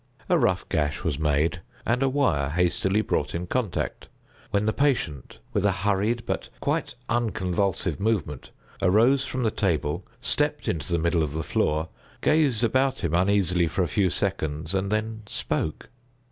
[0.29, 4.07] A rough gash was made, and a wire hastily brought in contact,
[4.49, 8.49] when the patient, with a hurried but quite unconvulsive movement,
[8.81, 11.87] arose from the table, stepped into the middle of the floor,
[12.21, 15.87] gazed about him uneasily for a few seconds, and then—spoke.